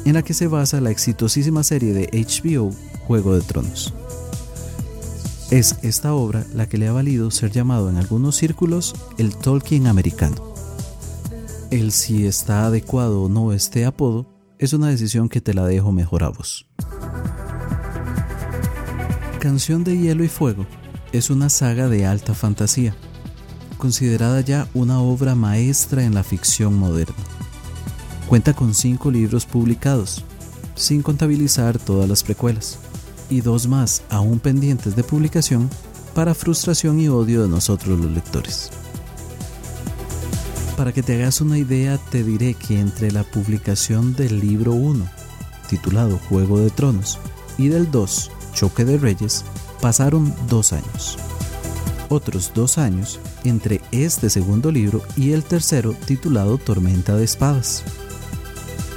en 0.05 0.13
la 0.13 0.21
que 0.21 0.35
se 0.35 0.47
basa 0.47 0.79
la 0.79 0.91
exitosísima 0.91 1.63
serie 1.63 1.93
de 1.93 2.09
HBO 2.11 2.71
Juego 3.07 3.33
de 3.33 3.41
Tronos. 3.41 3.93
Es 5.49 5.77
esta 5.81 6.13
obra 6.13 6.45
la 6.53 6.69
que 6.69 6.77
le 6.77 6.87
ha 6.87 6.93
valido 6.93 7.31
ser 7.31 7.51
llamado 7.51 7.89
en 7.89 7.97
algunos 7.97 8.35
círculos 8.35 8.95
el 9.17 9.35
Tolkien 9.35 9.87
americano. 9.87 10.53
El 11.71 11.91
si 11.91 12.27
está 12.27 12.65
adecuado 12.65 13.23
o 13.23 13.29
no 13.29 13.53
este 13.53 13.85
apodo 13.85 14.27
es 14.59 14.73
una 14.73 14.89
decisión 14.89 15.29
que 15.29 15.41
te 15.41 15.53
la 15.53 15.65
dejo 15.65 15.91
mejor 15.91 16.23
a 16.23 16.29
vos. 16.29 16.67
Canción 19.43 19.83
de 19.83 19.97
Hielo 19.97 20.23
y 20.23 20.29
Fuego 20.29 20.65
es 21.11 21.29
una 21.29 21.49
saga 21.49 21.89
de 21.89 22.05
alta 22.05 22.33
fantasía, 22.33 22.95
considerada 23.77 24.39
ya 24.39 24.69
una 24.73 25.01
obra 25.01 25.35
maestra 25.35 26.05
en 26.05 26.13
la 26.13 26.23
ficción 26.23 26.75
moderna. 26.75 27.17
Cuenta 28.29 28.53
con 28.53 28.73
cinco 28.73 29.11
libros 29.11 29.45
publicados, 29.45 30.23
sin 30.75 31.01
contabilizar 31.01 31.77
todas 31.77 32.07
las 32.07 32.23
precuelas, 32.23 32.79
y 33.29 33.41
dos 33.41 33.67
más 33.67 34.03
aún 34.09 34.39
pendientes 34.39 34.95
de 34.95 35.03
publicación 35.03 35.69
para 36.15 36.33
frustración 36.33 37.01
y 37.01 37.09
odio 37.09 37.41
de 37.41 37.49
nosotros 37.49 37.99
los 37.99 38.11
lectores. 38.11 38.69
Para 40.77 40.93
que 40.93 41.03
te 41.03 41.15
hagas 41.15 41.41
una 41.41 41.57
idea, 41.57 41.97
te 41.97 42.23
diré 42.23 42.53
que 42.53 42.79
entre 42.79 43.11
la 43.11 43.25
publicación 43.25 44.15
del 44.15 44.39
libro 44.39 44.71
1, 44.71 45.05
titulado 45.69 46.17
Juego 46.29 46.59
de 46.59 46.69
Tronos, 46.69 47.19
y 47.57 47.67
del 47.67 47.91
2, 47.91 48.31
Choque 48.53 48.85
de 48.85 48.97
Reyes, 48.97 49.43
Pasaron 49.83 50.33
dos 50.47 50.71
años. 50.71 51.17
Otros 52.07 52.53
dos 52.55 52.77
años 52.77 53.19
entre 53.43 53.81
este 53.91 54.29
segundo 54.29 54.71
libro 54.71 55.01
y 55.17 55.33
el 55.33 55.43
tercero 55.43 55.93
titulado 56.05 56.57
Tormenta 56.57 57.17
de 57.17 57.25
Espadas. 57.25 57.83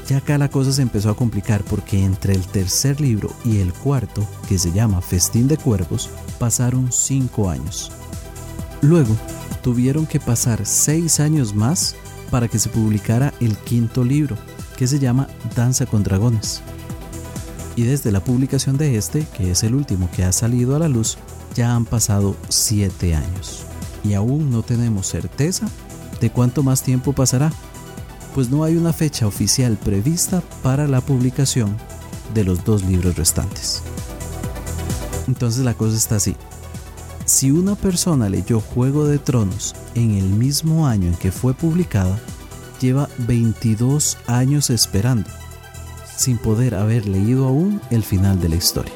Ya 0.07 0.19
acá 0.19 0.39
la 0.39 0.49
cosa 0.49 0.71
se 0.71 0.83
empezó 0.83 1.11
a 1.11 1.17
complicar 1.17 1.65
porque 1.65 2.05
entre 2.05 2.35
el 2.35 2.47
tercer 2.47 3.01
libro 3.01 3.33
y 3.45 3.59
el 3.59 3.73
cuarto, 3.73 4.25
que 4.49 4.59
se 4.59 4.71
llama 4.71 5.01
Festín 5.01 5.49
de 5.49 5.57
Cuervos, 5.57 6.09
pasaron 6.39 6.93
cinco 6.93 7.51
años. 7.51 7.91
Luego, 8.83 9.17
tuvieron 9.61 10.07
que 10.07 10.21
pasar 10.21 10.65
seis 10.65 11.19
años 11.19 11.53
más 11.53 11.97
para 12.31 12.47
que 12.47 12.61
se 12.61 12.69
publicara 12.69 13.35
el 13.41 13.57
quinto 13.57 14.05
libro, 14.05 14.37
que 14.77 14.87
se 14.87 15.01
llama 15.01 15.27
Danza 15.57 15.85
con 15.85 16.05
Dragones 16.05 16.63
y 17.77 17.83
desde 17.83 18.11
la 18.11 18.25
publicación 18.25 18.79
de 18.79 18.97
este, 18.97 19.27
que 19.37 19.51
es 19.51 19.63
el 19.63 19.75
último 19.75 20.09
que 20.11 20.25
ha 20.25 20.33
salido 20.33 20.75
a 20.75 20.79
la 20.79 20.89
luz, 20.89 21.19
ya 21.55 21.77
han 21.77 21.85
pasado 21.85 22.35
7 22.49 23.15
años. 23.15 23.65
Y 24.03 24.15
aún 24.15 24.51
no 24.51 24.63
tenemos 24.63 25.07
certeza 25.07 25.69
de 26.21 26.31
cuánto 26.31 26.63
más 26.63 26.83
tiempo 26.83 27.13
pasará, 27.13 27.53
pues 28.35 28.49
no 28.49 28.65
hay 28.65 28.77
una 28.77 28.95
fecha 28.95 29.27
oficial 29.27 29.77
prevista 29.77 30.43
para 30.63 30.89
la 30.89 31.03
publicación 31.03 31.77
de 32.35 32.45
los 32.45 32.65
dos 32.65 32.83
libros 32.83 33.17
restantes. 33.17 33.83
Entonces 35.29 35.65
la 35.65 35.75
cosa 35.75 35.97
está 35.97 36.17
así. 36.17 36.35
Si 37.27 37.51
una 37.51 37.75
persona 37.75 38.29
leyó 38.29 38.61
Juego 38.61 39.07
de 39.07 39.19
Tronos 39.19 39.75
en 39.95 40.13
el 40.13 40.25
mismo 40.25 40.87
año 40.87 41.09
en 41.09 41.15
que 41.17 41.33
fue 41.33 41.53
publicada, 41.53 42.19
lleva 42.81 43.09
22 43.19 44.17
años 44.29 44.71
esperando 44.71 45.29
sin 46.17 46.39
poder 46.39 46.75
haber 46.75 47.07
leído 47.07 47.47
aún 47.47 47.81
el 47.91 48.03
final 48.03 48.41
de 48.41 48.49
la 48.49 48.57
historia. 48.57 48.93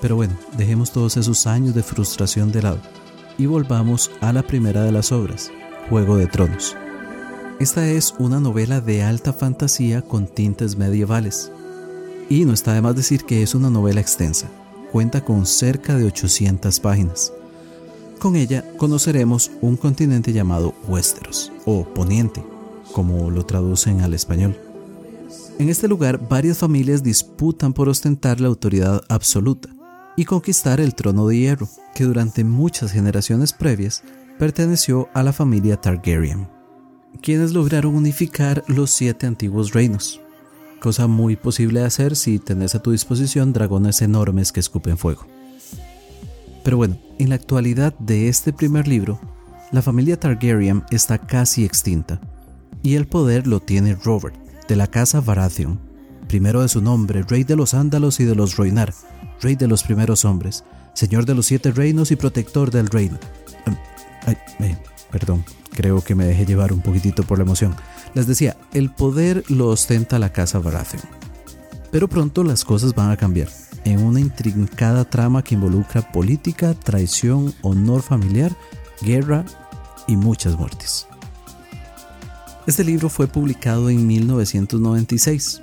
Pero 0.00 0.16
bueno, 0.16 0.34
dejemos 0.56 0.90
todos 0.90 1.16
esos 1.16 1.46
años 1.46 1.74
de 1.74 1.82
frustración 1.82 2.50
de 2.50 2.62
lado 2.62 2.80
y 3.38 3.46
volvamos 3.46 4.10
a 4.20 4.32
la 4.32 4.42
primera 4.42 4.82
de 4.82 4.92
las 4.92 5.12
obras, 5.12 5.50
Juego 5.88 6.16
de 6.16 6.26
Tronos. 6.26 6.76
Esta 7.60 7.86
es 7.86 8.14
una 8.18 8.40
novela 8.40 8.80
de 8.80 9.04
alta 9.04 9.32
fantasía 9.32 10.02
con 10.02 10.26
tintes 10.26 10.76
medievales. 10.76 11.52
Y 12.28 12.44
no 12.44 12.52
está 12.52 12.72
de 12.72 12.80
más 12.80 12.96
decir 12.96 13.24
que 13.24 13.42
es 13.42 13.54
una 13.54 13.70
novela 13.70 14.00
extensa. 14.00 14.48
Cuenta 14.90 15.24
con 15.24 15.46
cerca 15.46 15.96
de 15.96 16.04
800 16.06 16.80
páginas. 16.80 17.32
Con 18.18 18.36
ella 18.36 18.64
conoceremos 18.78 19.50
un 19.60 19.76
continente 19.76 20.32
llamado 20.32 20.74
Westeros, 20.88 21.52
o 21.64 21.84
Poniente, 21.84 22.44
como 22.92 23.30
lo 23.30 23.46
traducen 23.46 24.00
al 24.00 24.14
español. 24.14 24.71
En 25.58 25.68
este 25.68 25.86
lugar 25.88 26.28
varias 26.28 26.58
familias 26.58 27.02
disputan 27.02 27.72
por 27.72 27.88
ostentar 27.88 28.40
la 28.40 28.48
autoridad 28.48 29.02
absoluta, 29.08 29.68
y 30.16 30.24
conquistar 30.24 30.80
el 30.80 30.94
trono 30.94 31.26
de 31.26 31.38
hierro, 31.38 31.68
que 31.94 32.04
durante 32.04 32.44
muchas 32.44 32.92
generaciones 32.92 33.52
previas 33.52 34.02
perteneció 34.38 35.08
a 35.14 35.22
la 35.22 35.32
familia 35.32 35.80
Targaryen, 35.80 36.48
quienes 37.22 37.52
lograron 37.52 37.94
unificar 37.94 38.64
los 38.66 38.90
siete 38.90 39.26
antiguos 39.26 39.72
reinos, 39.72 40.20
cosa 40.80 41.06
muy 41.06 41.36
posible 41.36 41.80
de 41.80 41.86
hacer 41.86 42.16
si 42.16 42.38
tenés 42.38 42.74
a 42.74 42.82
tu 42.82 42.90
disposición 42.90 43.52
dragones 43.52 44.02
enormes 44.02 44.52
que 44.52 44.60
escupen 44.60 44.98
fuego. 44.98 45.26
Pero 46.64 46.76
bueno, 46.76 46.98
en 47.18 47.28
la 47.28 47.36
actualidad 47.36 47.96
de 47.98 48.28
este 48.28 48.52
primer 48.52 48.88
libro, 48.88 49.20
la 49.70 49.82
familia 49.82 50.18
Targaryen 50.18 50.84
está 50.90 51.18
casi 51.18 51.64
extinta, 51.64 52.20
y 52.82 52.94
el 52.94 53.06
poder 53.06 53.46
lo 53.46 53.60
tiene 53.60 53.94
Robert, 53.94 54.36
de 54.68 54.76
la 54.76 54.86
casa 54.86 55.20
Baratheon, 55.20 55.80
primero 56.28 56.62
de 56.62 56.68
su 56.68 56.80
nombre, 56.80 57.22
rey 57.22 57.44
de 57.44 57.56
los 57.56 57.74
Ándalos 57.74 58.20
y 58.20 58.24
de 58.24 58.34
los 58.34 58.56
Roinar, 58.56 58.94
rey 59.40 59.56
de 59.56 59.68
los 59.68 59.82
primeros 59.82 60.24
hombres, 60.24 60.64
señor 60.94 61.26
de 61.26 61.34
los 61.34 61.46
siete 61.46 61.70
reinos 61.72 62.10
y 62.10 62.16
protector 62.16 62.70
del 62.70 62.88
reino. 62.88 63.18
Perdón, 65.10 65.44
creo 65.70 66.00
que 66.00 66.14
me 66.14 66.24
dejé 66.24 66.46
llevar 66.46 66.72
un 66.72 66.80
poquitito 66.80 67.22
por 67.22 67.38
la 67.38 67.44
emoción. 67.44 67.74
Les 68.14 68.26
decía, 68.26 68.56
el 68.72 68.90
poder 68.90 69.44
lo 69.48 69.68
ostenta 69.68 70.18
la 70.18 70.32
casa 70.32 70.58
Baratheon. 70.58 71.02
Pero 71.90 72.08
pronto 72.08 72.42
las 72.44 72.64
cosas 72.64 72.94
van 72.94 73.10
a 73.10 73.16
cambiar, 73.16 73.48
en 73.84 74.02
una 74.02 74.20
intrincada 74.20 75.04
trama 75.04 75.42
que 75.42 75.54
involucra 75.54 76.10
política, 76.12 76.72
traición, 76.74 77.52
honor 77.60 78.00
familiar, 78.00 78.56
guerra 79.02 79.44
y 80.06 80.16
muchas 80.16 80.56
muertes. 80.56 81.06
Este 82.64 82.84
libro 82.84 83.08
fue 83.08 83.26
publicado 83.26 83.90
en 83.90 84.06
1996 84.06 85.62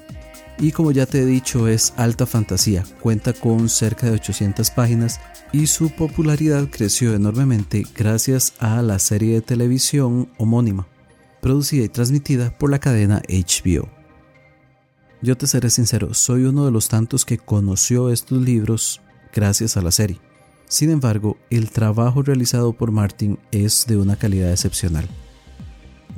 y 0.60 0.74
como 0.74 0.91
ya 0.91 1.06
te 1.06 1.22
he 1.22 1.25
dicho 1.25 1.70
es 1.70 1.94
alta 1.96 2.25
fantasía, 2.25 2.84
cuenta 3.01 3.32
con 3.32 3.70
cerca 3.70 4.08
de 4.08 4.13
800 4.13 4.70
páginas 4.72 5.22
y 5.53 5.68
su 5.68 5.91
popularidad 5.91 6.68
creció 6.70 7.15
enormemente 7.15 7.86
gracias 7.96 8.53
a 8.60 8.82
la 8.82 9.00
serie 9.00 9.36
de 9.36 9.41
televisión 9.41 10.29
homónima, 10.38 10.88
producida 11.41 11.86
y 11.86 11.89
transmitida 11.89 12.58
por 12.58 12.70
la 12.70 12.79
cadena 12.79 13.22
HBO. 13.29 13.88
Yo 15.22 15.38
te 15.38 15.48
seré 15.48 15.70
sincero, 15.70 16.13
soy 16.13 16.44
uno 16.44 16.65
de 16.65 16.72
los 16.72 16.89
tantos 16.89 17.24
que 17.24 17.38
conoció 17.38 18.10
estos 18.12 18.41
libros 18.41 19.00
gracias 19.34 19.77
a 19.77 19.82
la 19.82 19.91
serie. 19.91 20.20
Sin 20.68 20.91
embargo, 20.91 21.38
el 21.50 21.72
trabajo 21.72 22.24
realizado 22.24 22.74
por 22.74 22.91
Martin 22.91 23.39
es 23.51 23.86
de 23.88 23.96
una 23.96 24.18
calidad 24.18 24.51
excepcional 24.51 25.08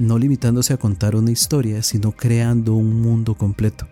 no 0.01 0.17
limitándose 0.17 0.73
a 0.73 0.77
contar 0.77 1.15
una 1.15 1.31
historia, 1.31 1.83
sino 1.83 2.11
creando 2.11 2.73
un 2.73 3.01
mundo 3.01 3.35
completo, 3.35 3.87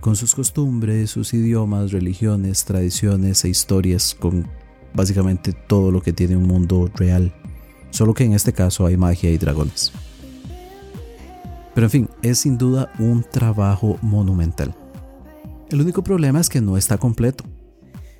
con 0.00 0.16
sus 0.16 0.34
costumbres, 0.34 1.10
sus 1.10 1.32
idiomas, 1.32 1.92
religiones, 1.92 2.64
tradiciones 2.64 3.44
e 3.44 3.48
historias, 3.48 4.16
con 4.18 4.48
básicamente 4.94 5.52
todo 5.52 5.92
lo 5.92 6.02
que 6.02 6.12
tiene 6.12 6.36
un 6.36 6.46
mundo 6.46 6.90
real, 6.94 7.32
solo 7.90 8.14
que 8.14 8.24
en 8.24 8.32
este 8.32 8.52
caso 8.52 8.84
hay 8.84 8.96
magia 8.96 9.30
y 9.30 9.38
dragones. 9.38 9.92
Pero 11.72 11.86
en 11.86 11.90
fin, 11.90 12.08
es 12.22 12.38
sin 12.38 12.58
duda 12.58 12.92
un 12.98 13.22
trabajo 13.22 13.98
monumental. 14.02 14.74
El 15.70 15.80
único 15.80 16.02
problema 16.02 16.40
es 16.40 16.48
que 16.48 16.60
no 16.60 16.76
está 16.76 16.98
completo. 16.98 17.44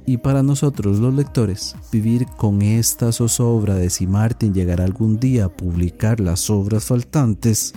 Y 0.06 0.18
para 0.18 0.42
nosotros 0.42 0.98
los 0.98 1.14
lectores, 1.14 1.74
vivir 1.90 2.26
con 2.36 2.60
esta 2.60 3.10
zozobra 3.10 3.74
de 3.74 3.88
si 3.88 4.06
Martin 4.06 4.52
llegará 4.52 4.84
algún 4.84 5.18
día 5.18 5.46
a 5.46 5.48
publicar 5.48 6.20
las 6.20 6.50
obras 6.50 6.84
faltantes 6.84 7.72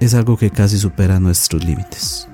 es 0.00 0.14
algo 0.14 0.36
que 0.36 0.50
casi 0.50 0.78
supera 0.78 1.20
nuestros 1.20 1.64
límites. 1.64 2.28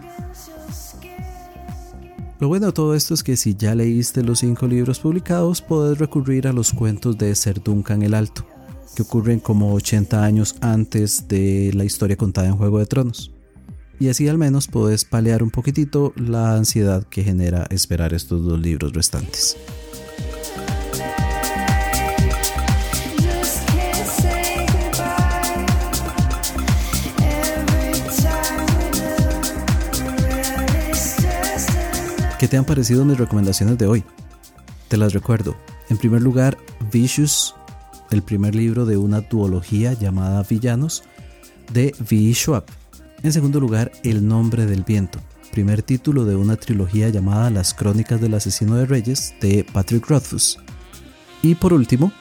Lo 2.40 2.48
bueno 2.48 2.66
de 2.66 2.72
todo 2.72 2.94
esto 2.94 3.14
es 3.14 3.24
que 3.24 3.36
si 3.36 3.56
ya 3.56 3.74
leíste 3.74 4.22
los 4.22 4.38
cinco 4.38 4.68
libros 4.68 5.00
publicados, 5.00 5.60
puedes 5.60 5.98
recurrir 5.98 6.46
a 6.46 6.52
los 6.52 6.72
cuentos 6.72 7.18
de 7.18 7.34
Ser 7.34 7.62
Duncan 7.62 8.02
el 8.02 8.14
Alto, 8.14 8.46
que 8.94 9.02
ocurren 9.02 9.40
como 9.40 9.74
80 9.74 10.24
años 10.24 10.54
antes 10.60 11.26
de 11.26 11.72
la 11.74 11.84
historia 11.84 12.16
contada 12.16 12.46
en 12.46 12.56
Juego 12.56 12.78
de 12.78 12.86
Tronos 12.86 13.32
y 14.00 14.08
así 14.08 14.28
al 14.28 14.38
menos 14.38 14.68
puedes 14.68 15.04
paliar 15.04 15.42
un 15.42 15.50
poquitito 15.50 16.12
la 16.16 16.54
ansiedad 16.54 17.04
que 17.04 17.24
genera 17.24 17.66
esperar 17.70 18.14
estos 18.14 18.44
dos 18.44 18.60
libros 18.60 18.92
restantes. 18.92 19.56
¿Qué 32.38 32.46
te 32.46 32.56
han 32.56 32.64
parecido 32.64 33.04
mis 33.04 33.18
recomendaciones 33.18 33.78
de 33.78 33.86
hoy? 33.86 34.04
Te 34.86 34.96
las 34.96 35.12
recuerdo. 35.12 35.56
En 35.90 35.98
primer 35.98 36.22
lugar, 36.22 36.56
Vicious, 36.92 37.56
el 38.12 38.22
primer 38.22 38.54
libro 38.54 38.86
de 38.86 38.96
una 38.96 39.22
duología 39.22 39.92
llamada 39.94 40.44
Villanos 40.48 41.02
de 41.72 41.94
V. 41.98 42.32
Schwab. 42.34 42.64
En 43.22 43.32
segundo 43.32 43.58
lugar, 43.58 43.90
El 44.04 44.28
nombre 44.28 44.64
del 44.64 44.84
viento, 44.84 45.18
primer 45.50 45.82
título 45.82 46.24
de 46.24 46.36
una 46.36 46.54
trilogía 46.54 47.08
llamada 47.08 47.50
Las 47.50 47.74
Crónicas 47.74 48.20
del 48.20 48.34
Asesino 48.34 48.76
de 48.76 48.86
Reyes 48.86 49.34
de 49.40 49.66
Patrick 49.72 50.06
Rothfuss. 50.08 50.56
Y 51.42 51.56
por 51.56 51.72
último, 51.72 52.12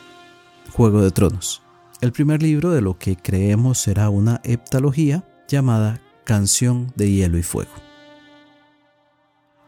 Juego 0.72 1.04
de 1.04 1.12
Tronos, 1.12 1.62
el 2.02 2.12
primer 2.12 2.42
libro 2.42 2.72
de 2.72 2.82
lo 2.82 2.98
que 2.98 3.16
creemos 3.16 3.78
será 3.78 4.10
una 4.10 4.42
heptalogía 4.44 5.24
llamada 5.48 6.02
Canción 6.24 6.92
de 6.96 7.12
Hielo 7.12 7.38
y 7.38 7.44
Fuego. 7.44 7.72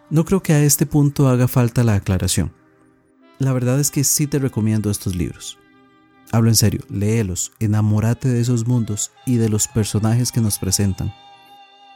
No 0.09 0.25
creo 0.25 0.41
que 0.41 0.53
a 0.53 0.63
este 0.63 0.87
punto 0.87 1.27
haga 1.27 1.47
falta 1.47 1.83
la 1.83 1.93
aclaración. 1.93 2.53
La 3.37 3.53
verdad 3.53 3.79
es 3.79 3.91
que 3.91 4.03
sí 4.03 4.25
te 4.25 4.39
recomiendo 4.39 4.89
estos 4.89 5.15
libros. 5.15 5.59
Hablo 6.31 6.49
en 6.49 6.55
serio, 6.55 6.81
léelos, 6.89 7.51
enamórate 7.59 8.29
de 8.29 8.39
esos 8.39 8.67
mundos 8.67 9.11
y 9.25 9.37
de 9.37 9.49
los 9.49 9.67
personajes 9.67 10.31
que 10.31 10.41
nos 10.41 10.59
presentan. 10.59 11.11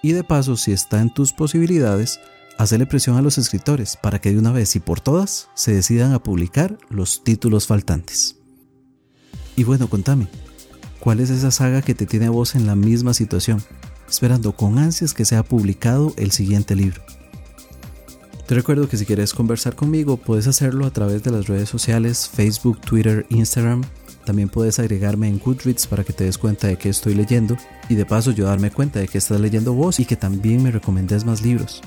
Y 0.01 0.13
de 0.13 0.23
paso, 0.23 0.57
si 0.57 0.71
está 0.71 1.01
en 1.01 1.13
tus 1.13 1.33
posibilidades, 1.33 2.19
hazle 2.57 2.87
presión 2.87 3.15
a 3.15 3.21
los 3.21 3.37
escritores 3.37 3.95
para 3.95 4.19
que 4.19 4.31
de 4.31 4.39
una 4.39 4.51
vez 4.51 4.75
y 4.75 4.79
por 4.79 5.01
todas 5.01 5.49
se 5.53 5.73
decidan 5.73 6.13
a 6.13 6.23
publicar 6.23 6.77
los 6.89 7.23
títulos 7.23 7.67
faltantes. 7.67 8.37
Y 9.55 9.65
bueno, 9.65 9.87
contame, 9.87 10.27
¿cuál 10.99 11.19
es 11.19 11.29
esa 11.29 11.51
saga 11.51 11.83
que 11.83 11.93
te 11.93 12.07
tiene 12.07 12.25
a 12.25 12.31
vos 12.31 12.55
en 12.55 12.65
la 12.65 12.75
misma 12.75 13.13
situación, 13.13 13.63
esperando 14.09 14.53
con 14.53 14.79
ansias 14.79 15.13
que 15.13 15.25
sea 15.25 15.43
publicado 15.43 16.11
el 16.17 16.31
siguiente 16.31 16.75
libro? 16.75 17.03
Te 18.47 18.55
recuerdo 18.55 18.89
que 18.89 18.97
si 18.97 19.05
quieres 19.05 19.33
conversar 19.33 19.75
conmigo, 19.75 20.17
puedes 20.17 20.47
hacerlo 20.47 20.87
a 20.87 20.91
través 20.91 21.21
de 21.23 21.31
las 21.31 21.45
redes 21.45 21.69
sociales 21.69 22.27
Facebook, 22.27 22.81
Twitter, 22.81 23.27
Instagram 23.29 23.83
también 24.25 24.49
puedes 24.49 24.79
agregarme 24.79 25.27
en 25.27 25.39
Goodreads 25.39 25.87
para 25.87 26.03
que 26.03 26.13
te 26.13 26.23
des 26.23 26.37
cuenta 26.37 26.67
de 26.67 26.77
que 26.77 26.89
estoy 26.89 27.13
leyendo 27.13 27.57
y 27.89 27.95
de 27.95 28.05
paso 28.05 28.31
yo 28.31 28.45
darme 28.45 28.71
cuenta 28.71 28.99
de 28.99 29.07
que 29.07 29.17
estás 29.17 29.39
leyendo 29.39 29.73
vos 29.73 29.99
y 29.99 30.05
que 30.05 30.15
también 30.15 30.63
me 30.63 30.71
recomendes 30.71 31.25
más 31.25 31.41
libros. 31.41 31.81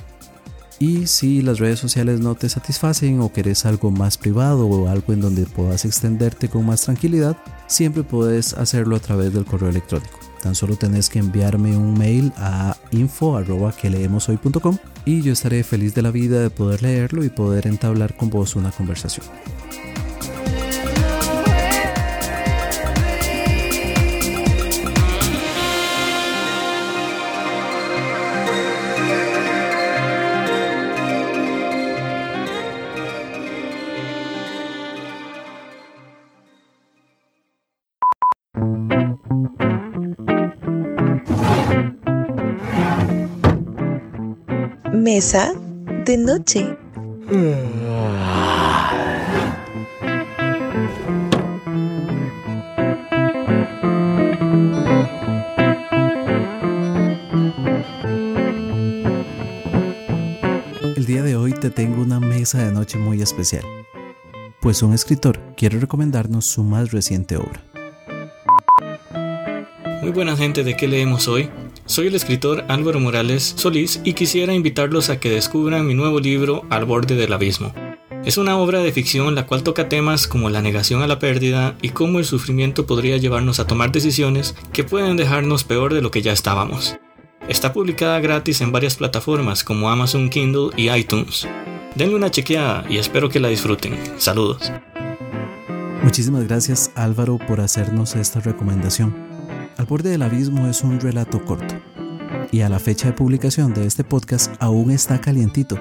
Y 0.79 1.07
si 1.07 1.41
las 1.41 1.59
redes 1.59 1.79
sociales 1.79 2.21
no 2.21 2.35
te 2.35 2.51
satisfacen 2.51 3.21
o 3.21 3.33
querés 3.33 3.65
algo 3.65 3.91
más 3.91 4.19
privado 4.19 4.67
o 4.67 4.89
algo 4.89 5.15
en 5.15 5.23
donde 5.23 5.47
puedas 5.47 5.87
extenderte 5.87 6.51
con 6.51 6.67
más 6.67 6.83
tranquilidad, 6.83 7.37
siempre 7.67 8.03
puedes 8.03 8.53
hacerlo 8.53 8.97
a 8.97 9.01
través 9.01 9.33
del 9.33 9.47
correo 9.47 9.71
electrónico. 9.71 10.19
Tan 10.43 10.55
solo 10.55 10.77
tenés 10.77 11.09
que 11.09 11.19
enviarme 11.19 11.77
un 11.77 11.99
mail 11.99 12.31
a 12.37 12.77
info.que 12.91 13.91
y 15.07 15.23
yo 15.23 15.33
estaré 15.33 15.65
feliz 15.65 15.95
de 15.95 16.03
la 16.03 16.11
vida 16.11 16.41
de 16.41 16.51
poder 16.51 16.83
leerlo 16.83 17.25
y 17.25 17.31
poder 17.31 17.67
entablar 17.67 18.15
con 18.17 18.29
vos 18.29 18.55
una 18.55 18.71
conversación. 18.71 19.25
Mesa 45.17 45.55
de 46.05 46.19
noche. 46.19 46.77
El 60.95 61.07
día 61.07 61.23
de 61.23 61.35
hoy 61.35 61.55
te 61.55 61.71
tengo 61.71 62.03
una 62.03 62.21
mesa 62.21 62.59
de 62.59 62.71
noche 62.71 62.99
muy 62.99 63.23
especial, 63.23 63.65
pues 64.61 64.83
un 64.83 64.93
escritor 64.93 65.41
quiere 65.57 65.81
recomendarnos 65.81 66.45
su 66.45 66.63
más 66.63 66.93
reciente 66.93 67.39
obra. 67.39 67.65
Muy 70.03 70.11
buena 70.11 70.37
gente 70.37 70.63
de 70.63 70.77
qué 70.77 70.87
leemos 70.87 71.27
hoy. 71.27 71.49
Soy 71.87 72.09
el 72.09 72.17
escritor 72.17 72.65
Álvaro 72.67 72.99
Morales 72.99 73.55
Solís 73.57 74.01
y 74.03 74.15
quisiera 74.15 74.53
invitarlos 74.53 75.09
a 75.09 75.21
que 75.21 75.31
descubran 75.31 75.87
mi 75.87 75.95
nuevo 75.95 76.19
libro 76.19 76.65
Al 76.69 76.85
borde 76.85 77.15
del 77.15 77.33
abismo. 77.33 77.73
Es 78.25 78.39
una 78.39 78.59
obra 78.59 78.81
de 78.81 78.91
ficción 78.91 79.37
la 79.37 79.47
cual 79.47 79.63
toca 79.63 79.89
temas 79.89 80.27
como 80.27 80.51
la 80.51 80.63
negación 80.63 81.03
a 81.03 81.07
la 81.07 81.21
pérdida 81.21 81.77
y 81.81 81.91
cómo 81.91 82.19
el 82.19 82.25
sufrimiento 82.25 82.87
podría 82.87 83.19
llevarnos 83.19 83.61
a 83.61 83.69
tomar 83.69 83.93
decisiones 83.93 84.57
que 84.73 84.83
pueden 84.83 85.17
dejarnos 85.17 85.63
peor 85.63 85.95
de 85.95 86.03
lo 86.03 86.11
que 86.11 86.23
ya 86.23 86.33
estábamos. 86.33 86.97
Está 87.49 87.73
publicada 87.73 88.19
gratis 88.19 88.61
en 88.63 88.73
varias 88.73 88.97
plataformas 88.97 89.63
como 89.63 89.89
Amazon 89.89 90.29
Kindle 90.29 90.71
y 90.77 90.91
iTunes. 90.91 91.47
Denle 91.95 92.17
una 92.17 92.33
chequeada 92.33 92.85
y 92.91 92.97
espero 92.97 93.29
que 93.29 93.39
la 93.39 93.47
disfruten. 93.47 93.97
Saludos. 94.19 94.73
Muchísimas 96.03 96.49
gracias 96.49 96.91
Álvaro 96.97 97.39
por 97.39 97.61
hacernos 97.61 98.17
esta 98.17 98.41
recomendación. 98.41 99.36
Al 99.77 99.85
borde 99.85 100.11
del 100.11 100.23
abismo 100.23 100.67
es 100.69 100.83
un 100.83 100.99
relato 101.01 101.45
corto 101.45 101.75
y 102.51 102.63
a 102.63 102.69
la 102.69 102.79
fecha 102.79 103.09
de 103.09 103.13
publicación 103.13 103.75
de 103.75 103.87
este 103.87 104.05
podcast 104.05 104.55
aún 104.59 104.91
está 104.91 105.21
calientito, 105.21 105.79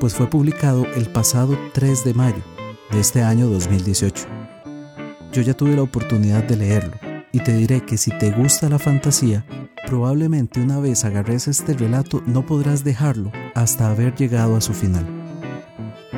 pues 0.00 0.14
fue 0.14 0.28
publicado 0.28 0.84
el 0.94 1.12
pasado 1.12 1.56
3 1.72 2.04
de 2.04 2.14
mayo 2.14 2.42
de 2.90 3.00
este 3.00 3.22
año 3.22 3.46
2018. 3.46 4.26
Yo 5.32 5.42
ya 5.42 5.54
tuve 5.54 5.76
la 5.76 5.82
oportunidad 5.82 6.42
de 6.42 6.56
leerlo 6.56 6.96
y 7.30 7.38
te 7.38 7.56
diré 7.56 7.82
que 7.82 7.96
si 7.96 8.10
te 8.18 8.32
gusta 8.32 8.68
la 8.68 8.80
fantasía, 8.80 9.46
probablemente 9.86 10.60
una 10.60 10.80
vez 10.80 11.04
agarres 11.04 11.46
este 11.46 11.74
relato 11.74 12.22
no 12.26 12.44
podrás 12.44 12.82
dejarlo 12.82 13.30
hasta 13.54 13.88
haber 13.88 14.16
llegado 14.16 14.56
a 14.56 14.60
su 14.60 14.72
final. 14.72 15.06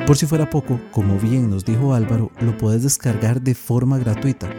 Por 0.07 0.17
si 0.17 0.25
fuera 0.25 0.49
poco, 0.49 0.79
como 0.91 1.19
bien 1.19 1.51
nos 1.51 1.63
dijo 1.63 1.93
Álvaro, 1.93 2.31
lo 2.39 2.57
puedes 2.57 2.81
descargar 2.81 3.41
de 3.41 3.53
forma 3.53 3.99
gratuita, 3.99 4.49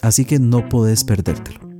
así 0.00 0.24
que 0.24 0.40
no 0.40 0.68
puedes 0.68 1.04
perdértelo. 1.04 1.71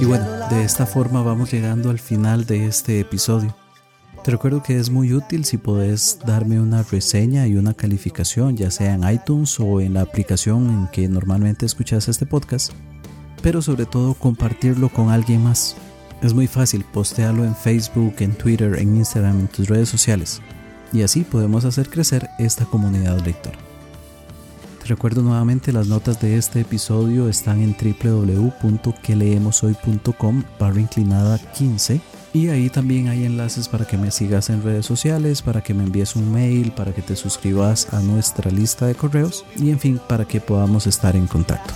Y 0.01 0.05
bueno, 0.05 0.27
de 0.51 0.65
esta 0.65 0.85
forma 0.85 1.23
vamos 1.23 1.53
llegando 1.53 1.91
al 1.91 2.01
final 2.01 2.45
de 2.45 2.67
este 2.67 2.99
episodio. 2.99 3.55
Te 4.25 4.33
recuerdo 4.33 4.65
que 4.65 4.81
es 4.81 4.91
muy 4.91 5.13
útil 5.13 5.45
si 5.45 5.59
puedes 5.59 6.19
darme 6.27 6.61
una 6.61 6.83
reseña 6.83 7.47
y 7.47 7.55
una 7.55 7.73
calificación, 7.73 8.57
ya 8.57 8.73
sea 8.73 8.95
en 8.95 9.09
iTunes 9.09 9.61
o 9.61 9.81
en 9.81 9.95
la 9.95 10.01
aplicación 10.01 10.69
en 10.69 10.89
que 10.89 11.07
normalmente 11.07 11.65
escuchas 11.65 12.09
este 12.09 12.27
podcast, 12.27 12.73
pero 13.43 13.63
sobre 13.63 13.87
todo 13.87 14.15
compartirlo 14.15 14.89
con 14.89 15.11
alguien 15.11 15.45
más. 15.45 15.77
Es 16.21 16.35
muy 16.35 16.49
fácil, 16.49 16.85
postearlo 16.93 17.45
en 17.45 17.55
Facebook, 17.55 18.17
en 18.19 18.35
Twitter, 18.35 18.77
en 18.81 18.97
Instagram, 18.97 19.39
en 19.39 19.47
tus 19.47 19.69
redes 19.69 19.89
sociales 19.89 20.43
y 20.93 21.03
así 21.03 21.23
podemos 21.23 21.65
hacer 21.65 21.89
crecer 21.89 22.29
esta 22.39 22.65
comunidad 22.65 23.21
lectora. 23.21 23.59
Te 24.83 24.89
recuerdo 24.89 25.23
nuevamente 25.23 25.73
las 25.73 25.87
notas 25.87 26.21
de 26.21 26.37
este 26.37 26.61
episodio 26.61 27.29
están 27.29 27.63
en 27.63 27.77
www.queleemoshoy.com 27.77 30.43
barra 30.59 30.81
inclinada 30.81 31.39
15 31.39 32.01
y 32.35 32.49
ahí 32.49 32.69
también 32.69 33.07
hay 33.09 33.25
enlaces 33.25 33.69
para 33.69 33.87
que 33.87 33.97
me 33.97 34.11
sigas 34.11 34.51
en 34.51 34.63
redes 34.63 34.87
sociales, 34.87 35.43
para 35.43 35.63
que 35.63 35.73
me 35.73 35.85
envíes 35.85 36.17
un 36.17 36.33
mail, 36.33 36.73
para 36.73 36.93
que 36.93 37.03
te 37.03 37.15
suscribas 37.15 37.93
a 37.93 38.01
nuestra 38.01 38.51
lista 38.51 38.87
de 38.87 38.95
correos 38.95 39.45
y 39.57 39.71
en 39.71 39.79
fin, 39.79 40.01
para 40.09 40.25
que 40.25 40.41
podamos 40.41 40.89
estar 40.89 41.15
en 41.15 41.29
contacto. 41.29 41.75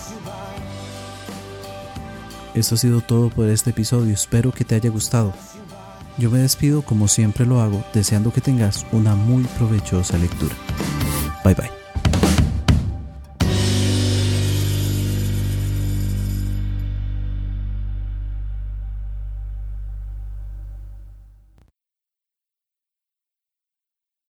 Esto 2.55 2.75
ha 2.75 2.79
sido 2.79 3.03
todo 3.03 3.29
por 3.29 3.49
este 3.49 3.71
episodio, 3.71 4.15
espero 4.15 4.51
que 4.51 4.65
te 4.65 4.75
haya 4.75 4.91
gustado. 4.91 5.33
Yo 6.19 6.31
me 6.31 6.39
despido 6.39 6.83
como 6.83 7.09
siempre 7.09 7.45
lo 7.45 7.61
hago, 7.61 7.85
deseando 7.93 8.33
que 8.33 8.41
tengas 8.41 8.87
una 8.93 9.15
muy 9.15 9.45
provechosa 9.59 10.17
lectura. 10.17 10.55
Bye 11.45 11.55
bye. 11.55 11.76